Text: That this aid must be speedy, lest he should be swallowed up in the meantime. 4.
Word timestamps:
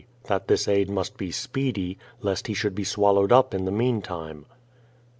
That 0.23 0.47
this 0.47 0.67
aid 0.67 0.89
must 0.89 1.15
be 1.15 1.29
speedy, 1.29 1.99
lest 2.21 2.47
he 2.47 2.55
should 2.55 2.73
be 2.73 2.83
swallowed 2.83 3.31
up 3.31 3.53
in 3.53 3.65
the 3.65 3.71
meantime. 3.71 4.45
4. 4.49 4.57